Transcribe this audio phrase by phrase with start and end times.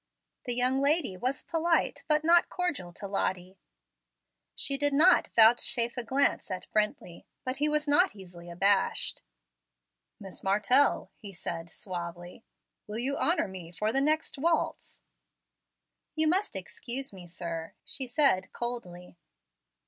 [0.45, 3.59] The young lady was polite, but not cordial, to Lottie;
[4.55, 7.25] she did not vouchsafe a glance to Brently.
[7.43, 9.21] But he was not easily abashed.
[10.19, 12.43] "Miss Martell," he said suavely,
[12.87, 15.03] "will you honor me for the next waltz?"
[16.15, 19.17] "You must excuse me, sir," she said coldly.